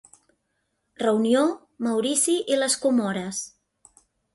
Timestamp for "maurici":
1.89-2.37